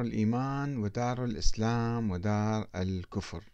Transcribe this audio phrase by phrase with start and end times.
[0.00, 3.44] الإيمان ودار الإسلام ودار الكفر.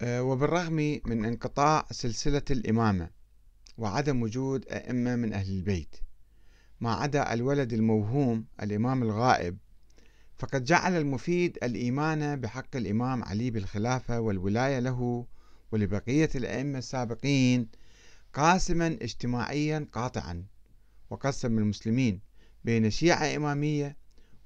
[0.00, 3.10] آه، وبالرغم من انقطاع سلسلة الإمامة
[3.78, 5.96] وعدم وجود أئمة من أهل البيت
[6.80, 9.58] ما عدا الولد الموهوم الإمام الغائب
[10.38, 15.26] فقد جعل المفيد الإيمان بحق الإمام علي بالخلافة والولاية له
[15.72, 17.68] ولبقية الأئمة السابقين
[18.32, 20.44] قاسما اجتماعيا قاطعا.
[21.14, 22.20] وقسم المسلمين
[22.64, 23.96] بين شيعة إمامية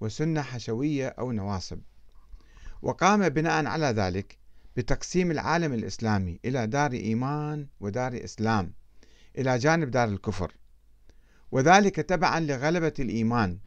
[0.01, 1.81] وسنة حشوية أو نواصب.
[2.83, 4.39] وقام بناء على ذلك
[4.77, 8.73] بتقسيم العالم الإسلامي إلى دار إيمان ودار إسلام
[9.39, 10.53] إلى جانب دار الكفر
[11.53, 13.59] وذلك تبعا لغلبة الإيمان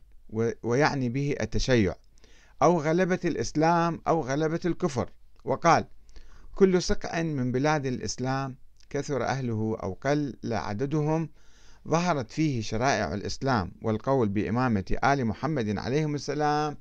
[0.64, 1.96] ويعني به التشيع
[2.62, 5.10] أو غلبة الإسلام أو غلبة الكفر.
[5.44, 5.86] وقال
[6.56, 8.56] كل سقع من بلاد الإسلام
[8.90, 11.30] كثر أهله أو قل عددهم
[11.88, 16.78] ظهرت فيه شرائع الإسلام والقول بإمامة آل محمد عليهم السلام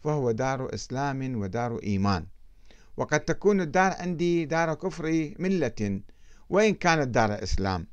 [0.00, 2.26] فهو دار إسلام ودار إيمان.
[2.96, 6.00] وقد تكون الدار عندي دار كفر ملة
[6.48, 7.86] وإن كانت دار إسلام.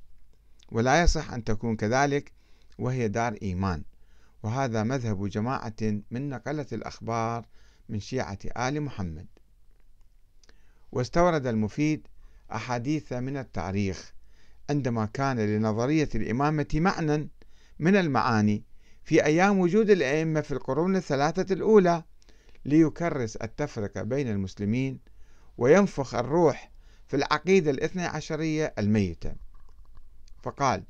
[0.72, 2.32] ولا يصح أن تكون كذلك
[2.80, 3.84] وهي دار إيمان.
[4.44, 5.76] وهذا مذهب جماعة
[6.12, 7.46] من نقلة الأخبار
[7.90, 9.28] من شيعة آل محمد.
[10.92, 12.08] واستورد المفيد
[12.52, 14.17] أحاديث من التاريخ.
[14.70, 17.30] عندما كان لنظرية الإمامة معنى
[17.80, 18.64] من المعاني
[19.04, 22.04] في أيام وجود الأئمة في القرون الثلاثة الأولى
[22.66, 25.00] ليكرس التفرقة بين المسلمين
[25.58, 26.72] وينفخ الروح
[27.08, 29.36] في العقيدة الاثنى عشرية الميتة.
[30.44, 30.84] فقال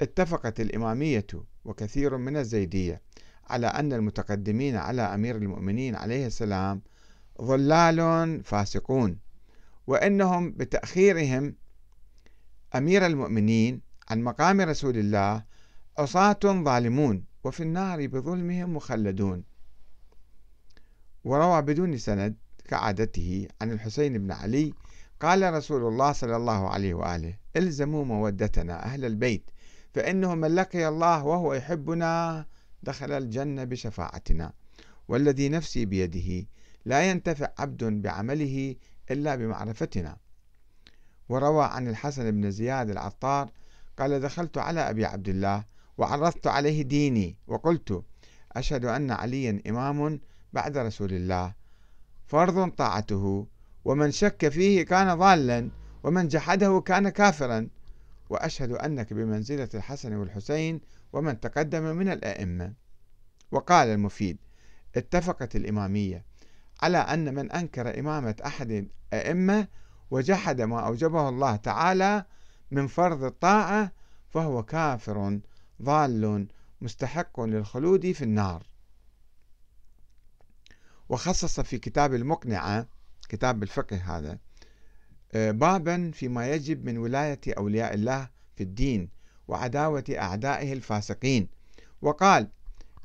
[0.00, 1.26] اتفقت الإمامية
[1.64, 3.02] وكثير من الزيدية
[3.50, 6.82] على أن المتقدمين على أمير المؤمنين عليه السلام
[7.42, 9.18] ضلال فاسقون
[9.86, 11.54] وأنهم بتأخيرهم
[12.78, 15.44] أمير المؤمنين عن مقام رسول الله
[15.98, 19.44] عصاة ظالمون وفي النار بظلمهم مخلدون.
[21.24, 24.74] وروى بدون سند كعادته عن الحسين بن علي
[25.20, 29.50] قال رسول الله صلى الله عليه وآله الزموا مودتنا أهل البيت
[29.94, 32.46] فإنه من لقي الله وهو يحبنا
[32.82, 34.52] دخل الجنة بشفاعتنا.
[35.08, 36.46] والذي نفسي بيده
[36.84, 38.76] لا ينتفع عبد بعمله
[39.10, 40.16] إلا بمعرفتنا.
[41.28, 43.50] وروى عن الحسن بن زياد العطار
[43.98, 45.64] قال دخلت على أبي عبد الله
[45.98, 48.02] وعرضت عليه ديني وقلت
[48.52, 50.20] أشهد أن عليا إمام
[50.52, 51.54] بعد رسول الله
[52.26, 53.46] فرض طاعته
[53.84, 55.70] ومن شك فيه كان ضالا
[56.02, 57.68] ومن جحده كان كافرا
[58.30, 60.80] وأشهد أنك بمنزلة الحسن والحسين
[61.12, 62.72] ومن تقدم من الأئمة.
[63.50, 64.38] وقال المفيد
[64.96, 66.24] اتفقت الإمامية
[66.82, 69.68] على أن من أنكر إمامة أحد الأئمة
[70.10, 72.24] وجحد ما أوجبه الله تعالى
[72.70, 73.92] من فرض الطاعة
[74.28, 75.40] فهو كافر
[75.82, 76.46] ضال
[76.80, 78.66] مستحق للخلود في النار.
[81.08, 82.86] وخصص في كتاب المقنعة
[83.28, 84.38] كتاب الفقه هذا
[85.34, 89.08] آه، بابا فيما يجب من ولاية أولياء الله في الدين
[89.48, 91.48] وعداوة أعدائه الفاسقين.
[92.02, 92.48] وقال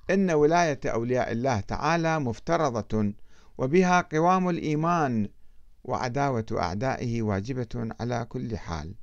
[0.09, 3.13] إن ولاية أولياء الله تعالى مفترضة
[3.57, 5.29] وبها قوام الإيمان
[5.83, 8.93] وعداوة أعدائه واجبة على كل حال.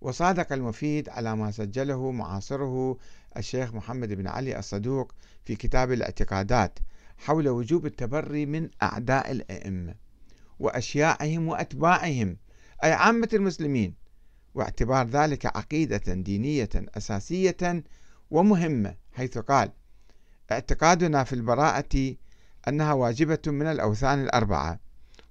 [0.00, 2.96] وصادق المفيد على ما سجله معاصره
[3.36, 5.12] الشيخ محمد بن علي الصدوق
[5.44, 6.78] في كتاب الاعتقادات
[7.18, 9.94] حول وجوب التبري من أعداء الأئمة
[10.58, 12.36] وأشياعهم وأتباعهم
[12.84, 13.94] أي عامة المسلمين
[14.54, 17.84] واعتبار ذلك عقيدة دينية أساسية
[18.30, 19.72] ومهمة حيث قال
[20.52, 22.14] اعتقادنا في البراءة
[22.68, 24.80] أنها واجبة من الأوثان الأربعة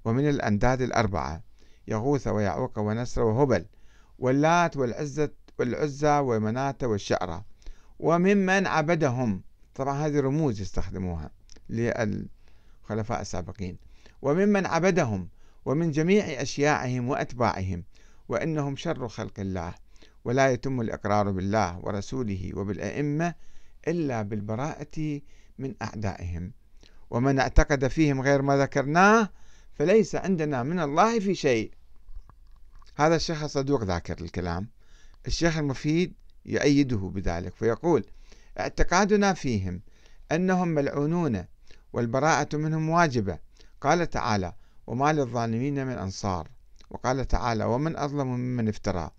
[0.06, 1.42] ومن الأنداد الأربعة
[1.88, 3.66] يغوث ويعوق ونسر وهبل
[4.20, 7.46] واللات والعزة والعزة ومناة والشعرة
[8.00, 9.42] وممن عبدهم؟
[9.76, 11.32] طبعا هذه رموز يستخدموها
[11.70, 13.78] للخلفاء السابقين.
[14.22, 15.30] وممن عبدهم؟
[15.66, 17.84] ومن جميع أشياعهم وأتباعهم.
[18.30, 19.74] وإنهم شر خلق الله
[20.26, 23.34] ولا يتم الإقرار بالله ورسوله وبالأئمة
[23.88, 25.22] إلا بالبراءة
[25.58, 26.52] من أعدائهم.
[27.10, 29.30] ومن اعتقد فيهم غير ما ذكرناه
[29.74, 31.72] فليس عندنا من الله في شيء.
[32.96, 34.70] هذا الشيخ الصدوق ذاكر الكلام.
[35.28, 36.14] الشيخ المفيد
[36.46, 38.06] يؤيده بذلك فيقول
[38.60, 39.82] اعتقادنا فيهم
[40.32, 41.46] أنهم ملعونون
[41.94, 43.40] والبراءة منهم واجبة.
[43.82, 44.54] قال تعالى
[44.88, 46.50] وما للظالمين من أنصار.
[46.90, 49.12] وقال تعالى ومن أظلم ممن افترى.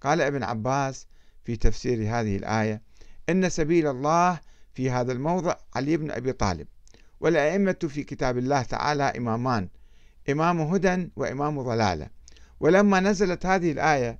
[0.00, 1.06] قال ابن عباس
[1.44, 2.82] في تفسير هذه الآية
[3.28, 4.40] إن سبيل الله
[4.74, 6.66] في هذا الموضع علي بن أبي طالب.
[7.20, 9.68] والأئمة في كتاب الله تعالى إمامان.
[10.30, 12.08] إمام هدى وإمام ضلالة.
[12.60, 14.18] ولما نزلت هذه الآية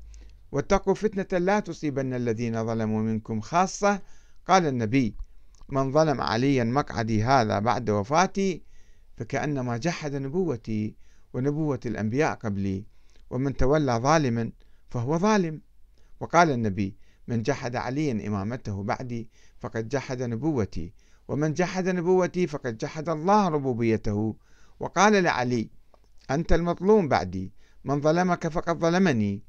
[0.53, 4.01] واتقوا فتنة لا تصيبن الذين ظلموا منكم خاصة
[4.47, 5.17] قال النبي
[5.69, 8.63] من ظلم عليا مقعدي هذا بعد وفاتي
[9.17, 10.97] فكأنما جحد نبوتي
[11.33, 12.87] ونبوة الأنبياء قبلي
[13.31, 14.53] ومن تولى ظالما
[14.91, 15.61] فهو ظالم.
[16.21, 16.97] وقال النبي
[17.29, 19.29] من جحد عليا إمامته بعدي
[19.59, 20.93] فقد جحد نبوتي
[21.29, 24.37] ومن جحد نبوتي فقد جحد الله ربوبيته.
[24.81, 25.71] وقال لعلي
[26.31, 27.53] أنت المظلوم بعدي
[27.85, 29.43] من ظلمك فقد ظلمني.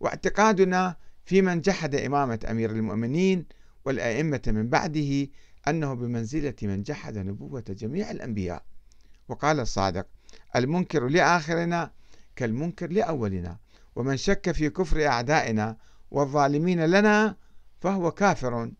[0.00, 3.46] واعتقادنا في من جحد إمامة أمير المؤمنين
[3.84, 5.28] والأئمة من بعده
[5.68, 8.64] أنه بمنزلة من جحد نبوة جميع الأنبياء.
[9.28, 10.06] وقال الصادق
[10.56, 11.92] المنكر لآخرنا
[12.36, 13.58] كالمنكر لأولنا.
[13.96, 15.76] ومن شك في كفر أعدائنا
[16.10, 17.36] والظالمين لنا
[17.80, 18.70] فهو كافر.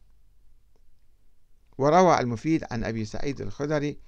[1.79, 3.99] وروى المفيد عن أبي سعيد الخدري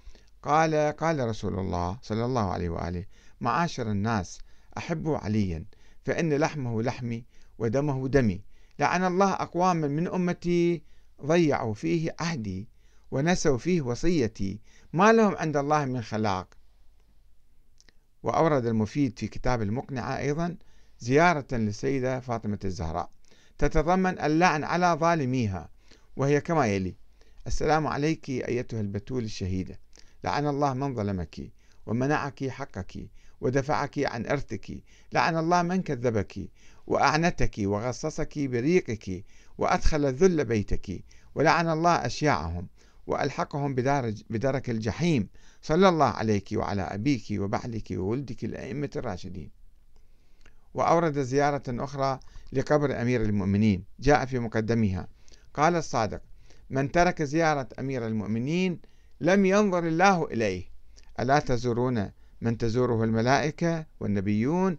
[0.42, 3.04] قال قال رسول الله صلى الله عليه وآله
[3.40, 4.38] معاشر الناس
[4.78, 5.64] أحبوا عليا
[6.04, 7.24] فإن لحمه لحمي
[7.58, 8.40] ودمه دمي.
[8.78, 10.82] لعن الله أقواما من أمتي
[11.24, 12.68] ضيعوا فيه عهدي
[13.10, 14.60] ونسوا فيه وصيتي.
[14.92, 16.48] ما لهم عند الله من خلاق.
[18.22, 20.56] وأورد المفيد في كتاب المقنعة أيضا
[20.98, 23.10] زيارة للسيدة فاطمة الزهراء.
[23.58, 25.68] تتضمن اللعن على ظالميها
[26.16, 26.94] وهي كما يلي
[27.46, 29.78] السلام عليك أيتها البتول الشهيدة.
[30.24, 31.52] لعن الله من ظلمك
[31.86, 33.08] ومنعك حقك.
[33.40, 34.82] ودفعك عن إرثك.
[35.12, 36.50] لعن الله من كذبك
[36.86, 39.24] وأعنتك وغصصك بريقك
[39.58, 41.04] وأدخل الذل بيتك.
[41.34, 42.68] ولعن الله أشياعهم
[43.06, 43.74] وألحقهم
[44.30, 45.28] بدرك الجحيم.
[45.62, 49.50] صلى الله عليك وعلى أبيك وبعلك وولدك الأئمة الراشدين.
[50.74, 52.20] وأورد زيارة أخرى
[52.52, 53.84] لقبر أمير المؤمنين.
[54.00, 55.08] جاء في مقدمها.
[55.54, 56.22] قال الصادق
[56.70, 58.80] من ترك زيارة أمير المؤمنين
[59.20, 60.64] لم ينظر الله إليه.
[61.20, 62.10] ألا تزورون
[62.40, 64.78] من تزوره الملائكة والنبيون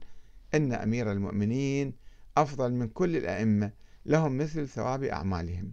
[0.54, 1.94] إن أمير المؤمنين
[2.38, 3.72] أفضل من كل الأئمة
[4.06, 5.72] لهم مثل ثواب أعمالهم.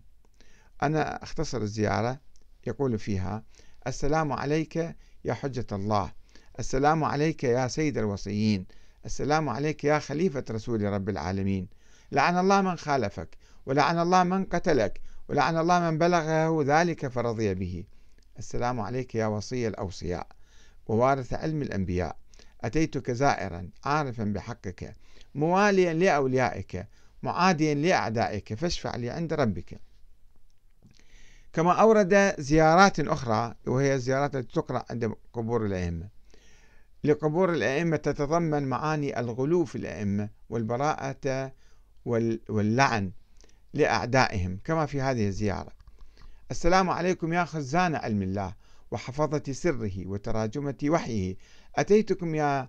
[0.83, 2.19] أنا أختصر الزيارة
[2.67, 3.43] يقول فيها
[3.87, 6.13] السلام عليك يا حجة الله
[6.59, 8.67] السلام عليك يا سيد الوصيين
[9.05, 11.69] السلام عليك يا خليفة رسول رب العالمين.
[12.13, 17.85] لعن الله من خالفك ولعن الله من قتلك ولعن الله من بلغه ذلك فرضي به.
[18.39, 20.27] السلام عليك يا وصي الأوصياء.
[20.87, 22.17] ووارث علم الأنبياء.
[22.61, 24.95] أتيتك زائرا عارفا بحقك
[25.35, 26.87] مواليا لأوليائك
[27.23, 29.81] معاديا لأعدائك فاشفع لي عند ربك.
[31.53, 36.09] كما أورد زيارات أخرى وهي الزيارات التي تقرأ عند قبور الأئمة.
[37.05, 41.53] لقبور الأئمة تتضمن معاني الغلو في الأئمة والبراءة
[42.49, 43.13] واللعن
[43.75, 45.73] لأعدائهم كما في هذه الزيارة.
[46.51, 48.55] السلام عليكم يا خزان علم الله.
[48.95, 51.37] وحفظة سره وتراجمة وحيه.
[51.77, 52.69] أتيتكم يا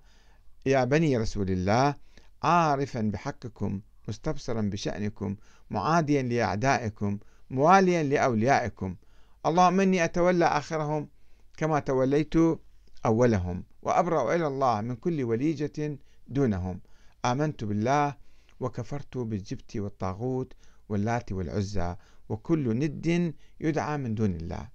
[0.66, 1.95] يا بني رسول الله
[2.44, 5.36] عارفا بحقكم مستبصرا بشأنكم
[5.69, 7.19] معاديا لأعدائكم
[7.50, 8.95] مواليا لأوليائكم.
[9.45, 11.10] اللهم إني أتولى آخرهم
[11.57, 12.33] كما توليت
[13.06, 16.81] أولهم وأبرأ إلى الله من كل وليجة دونهم.
[17.25, 18.16] آمنت بالله
[18.60, 20.54] وكفرت بالجبت والطاغوت
[20.89, 21.95] واللات والعزى
[22.30, 24.75] وكل ند يدعى من دون الله.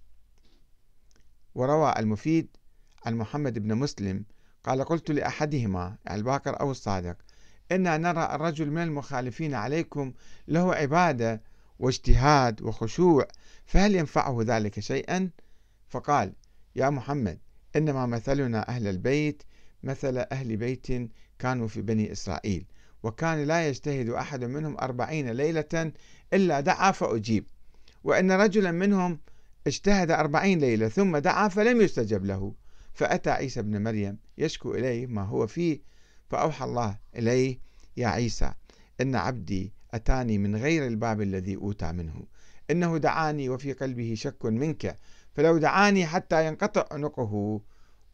[1.61, 2.49] وروى المفيد
[3.07, 4.25] عن محمد بن مسلم
[4.65, 7.17] قال قلت لأحدهما الباكر أو الصادق
[7.73, 10.13] إنا نرى الرجل من المخالفين عليكم
[10.49, 11.43] له عبادة
[11.79, 13.29] واجتهاد وخشوع
[13.65, 15.31] فهل ينفعه ذلك شيئا؟
[15.89, 16.33] فقال
[16.77, 17.39] يا محمد
[17.77, 19.43] إنما مثلنا أهل البيت
[19.83, 20.87] مثل أهل بيت
[21.39, 22.67] كانوا في بني إسرائيل
[23.03, 25.93] وكان لا يجتهد أحد منهم أربعين ليلة
[26.33, 27.47] إلا دعا فأجيب
[28.05, 29.19] وإن رجلا منهم
[29.67, 32.55] اجتهد أربعين ليلة ثم دعا فلم يستجب له.
[32.93, 35.81] فأتى عيسى بن مريم يشكو إليه ما هو فيه
[36.29, 37.61] فأوحى الله إليه
[37.97, 38.53] يا عيسى
[39.01, 42.27] إن عبدي أتاني من غير الباب الذي أوتى منه.
[42.71, 44.97] إنه دعاني وفي قلبه شك منك
[45.33, 47.61] فلو دعاني حتى ينقطع عنقه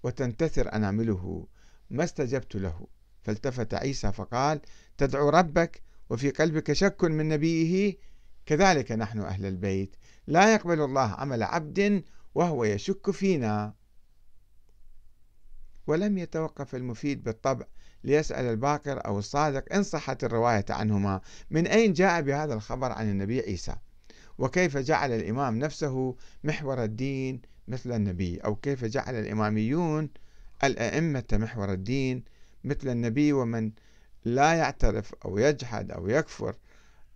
[0.03, 1.47] وتنتثر أنامله
[1.91, 2.87] ما استجبت له.
[3.23, 4.61] فالتفت عيسى فقال
[4.99, 7.97] تدعو ربك وفي قلبك شك من نبيه؟
[8.47, 9.97] كذلك نحن أهل البيت.
[10.27, 12.05] لا يقبل الله عمل عبد
[12.35, 13.75] وهو يشك فينا.
[15.87, 17.67] ولم يتوقف المفيد بالطبع
[18.05, 21.21] ليسأل الباقر أو الصادق إن صحت الرواية عنهما.
[21.51, 23.77] من أين جاء بهذا الخبر عن النبي عيسى؟
[24.39, 30.11] وكيف جعل الإمام نفسه محور الدين مثل النبي؟ أو كيف جعل الإماميون
[30.65, 32.25] الأئمة محور الدين
[32.65, 33.73] مثل النبي ومن
[34.25, 36.57] لا يعترف أو يجحد أو يكفر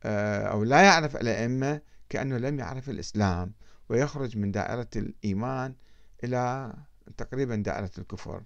[0.04, 3.52] آه، أو لا يعرف الأئمة كأنه لم يعرف الإسلام
[3.88, 5.74] ويخرج من دائرة الإيمان
[6.24, 6.72] إلى
[7.16, 8.42] تقريبا دائرة الكفر.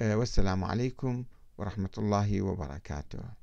[0.00, 1.24] آه، والسلام عليكم
[1.58, 3.39] ورحمة الله وبركاته.